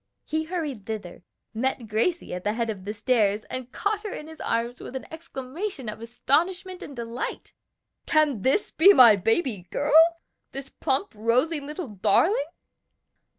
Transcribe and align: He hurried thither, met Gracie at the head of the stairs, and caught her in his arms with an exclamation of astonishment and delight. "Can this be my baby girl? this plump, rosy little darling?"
He 0.25 0.45
hurried 0.45 0.87
thither, 0.87 1.21
met 1.53 1.87
Gracie 1.87 2.33
at 2.33 2.43
the 2.43 2.53
head 2.53 2.71
of 2.71 2.85
the 2.85 2.91
stairs, 2.95 3.43
and 3.51 3.71
caught 3.71 4.01
her 4.01 4.11
in 4.11 4.25
his 4.27 4.39
arms 4.41 4.79
with 4.79 4.95
an 4.95 5.05
exclamation 5.13 5.87
of 5.87 6.01
astonishment 6.01 6.81
and 6.81 6.95
delight. 6.95 7.53
"Can 8.07 8.41
this 8.41 8.71
be 8.71 8.93
my 8.93 9.15
baby 9.15 9.67
girl? 9.69 9.93
this 10.53 10.69
plump, 10.69 11.13
rosy 11.13 11.59
little 11.59 11.87
darling?" 11.89 12.47